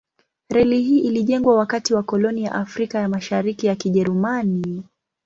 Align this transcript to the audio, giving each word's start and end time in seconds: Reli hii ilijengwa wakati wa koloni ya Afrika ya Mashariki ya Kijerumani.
Reli 0.49 0.81
hii 0.81 0.99
ilijengwa 0.99 1.55
wakati 1.55 1.93
wa 1.93 2.03
koloni 2.03 2.43
ya 2.43 2.51
Afrika 2.55 2.99
ya 2.99 3.09
Mashariki 3.09 3.67
ya 3.67 3.75
Kijerumani. 3.75 4.83